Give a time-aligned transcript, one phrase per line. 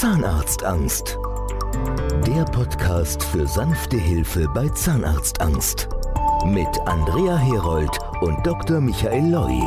[0.00, 1.18] Zahnarztangst.
[2.24, 5.88] Der Podcast für sanfte Hilfe bei Zahnarztangst.
[6.46, 8.80] Mit Andrea Herold und Dr.
[8.80, 9.60] Michael Loi.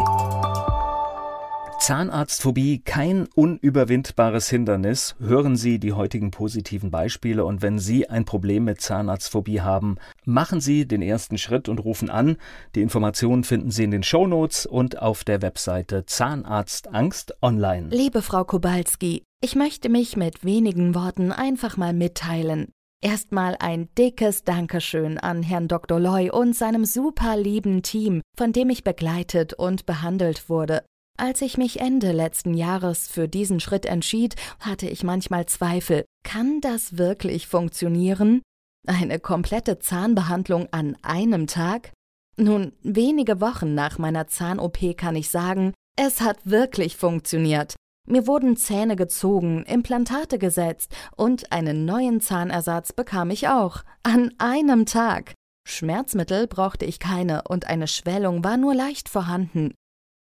[1.81, 5.17] Zahnarztphobie kein unüberwindbares Hindernis.
[5.19, 10.61] Hören Sie die heutigen positiven Beispiele und wenn Sie ein Problem mit Zahnarztphobie haben, machen
[10.61, 12.37] Sie den ersten Schritt und rufen an.
[12.75, 17.89] Die Informationen finden Sie in den Shownotes und auf der Webseite Zahnarztangst online.
[17.89, 22.71] Liebe Frau Kobalski, ich möchte mich mit wenigen Worten einfach mal mitteilen.
[23.03, 25.99] Erstmal ein dickes Dankeschön an Herrn Dr.
[25.99, 30.85] Loy und seinem super lieben Team, von dem ich begleitet und behandelt wurde.
[31.17, 36.05] Als ich mich Ende letzten Jahres für diesen Schritt entschied, hatte ich manchmal Zweifel.
[36.23, 38.43] Kann das wirklich funktionieren?
[38.87, 41.93] Eine komplette Zahnbehandlung an einem Tag?
[42.37, 47.75] Nun, wenige Wochen nach meiner Zahn-OP kann ich sagen, es hat wirklich funktioniert.
[48.07, 53.83] Mir wurden Zähne gezogen, Implantate gesetzt und einen neuen Zahnersatz bekam ich auch.
[54.03, 55.33] An einem Tag.
[55.67, 59.75] Schmerzmittel brauchte ich keine und eine Schwellung war nur leicht vorhanden.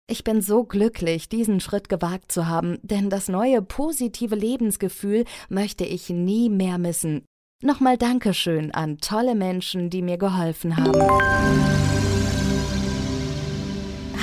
[0.07, 5.85] Ich bin so glücklich, diesen Schritt gewagt zu haben, denn das neue positive Lebensgefühl möchte
[5.85, 7.25] ich nie mehr missen.
[7.63, 11.84] Nochmal Dankeschön an tolle Menschen, die mir geholfen haben.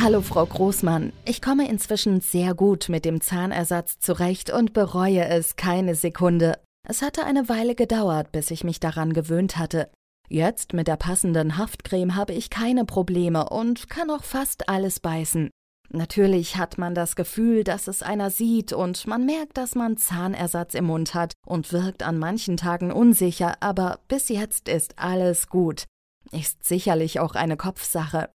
[0.03, 5.57] Hallo Frau Großmann, ich komme inzwischen sehr gut mit dem Zahnersatz zurecht und bereue es
[5.57, 6.57] keine Sekunde.
[6.89, 9.91] Es hatte eine Weile gedauert, bis ich mich daran gewöhnt hatte.
[10.27, 15.51] Jetzt mit der passenden Haftcreme habe ich keine Probleme und kann auch fast alles beißen.
[15.91, 20.73] Natürlich hat man das Gefühl, dass es einer sieht und man merkt, dass man Zahnersatz
[20.73, 25.83] im Mund hat und wirkt an manchen Tagen unsicher, aber bis jetzt ist alles gut.
[26.31, 28.29] Ist sicherlich auch eine Kopfsache.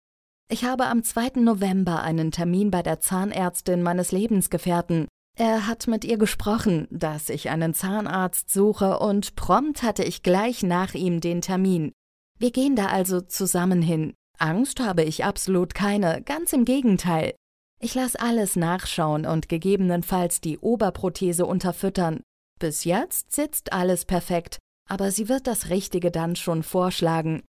[0.53, 1.41] Ich habe am 2.
[1.41, 5.09] November einen Termin bei der Zahnärztin meines Lebensgefährten.
[5.35, 10.63] Er hat mit ihr gesprochen, dass ich einen Zahnarzt suche und prompt hatte ich gleich
[10.63, 11.93] nach ihm den Termin.
[12.39, 14.13] Wir gehen da also zusammen hin.
[14.39, 17.35] Angst habe ich absolut keine, ganz im Gegenteil.
[17.81, 22.21] Ich lasse alles nachschauen und gegebenenfalls die Oberprothese unterfüttern.
[22.61, 27.43] Bis jetzt sitzt alles perfekt, aber sie wird das Richtige dann schon vorschlagen.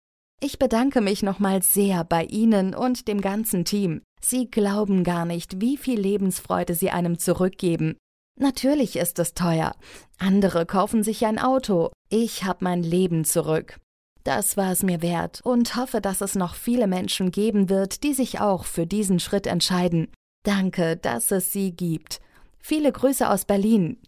[0.42, 4.00] Ich bedanke mich nochmal sehr bei Ihnen und dem ganzen Team.
[4.22, 7.96] Sie glauben gar nicht, wie viel Lebensfreude Sie einem zurückgeben.
[8.38, 9.72] Natürlich ist es teuer.
[10.18, 11.90] Andere kaufen sich ein Auto.
[12.08, 13.78] Ich habe mein Leben zurück.
[14.24, 18.14] Das war es mir wert und hoffe, dass es noch viele Menschen geben wird, die
[18.14, 20.08] sich auch für diesen Schritt entscheiden.
[20.42, 22.20] Danke, dass es Sie gibt.
[22.58, 23.98] Viele Grüße aus Berlin.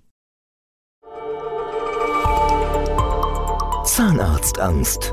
[3.85, 5.13] Zahnarztangst.